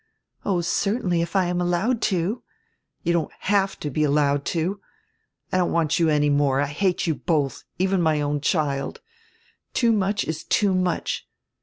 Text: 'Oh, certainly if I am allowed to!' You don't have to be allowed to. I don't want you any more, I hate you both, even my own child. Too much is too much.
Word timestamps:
'Oh, 0.43 0.61
certainly 0.61 1.21
if 1.21 1.35
I 1.35 1.45
am 1.45 1.61
allowed 1.61 2.01
to!' 2.01 2.41
You 3.03 3.13
don't 3.13 3.31
have 3.41 3.79
to 3.81 3.91
be 3.91 4.03
allowed 4.03 4.45
to. 4.45 4.81
I 5.53 5.57
don't 5.57 5.71
want 5.71 5.99
you 5.99 6.09
any 6.09 6.31
more, 6.31 6.59
I 6.59 6.65
hate 6.65 7.05
you 7.05 7.13
both, 7.13 7.65
even 7.77 8.01
my 8.01 8.19
own 8.19 8.41
child. 8.41 9.01
Too 9.75 9.91
much 9.91 10.23
is 10.25 10.43
too 10.43 10.73
much. 10.73 11.27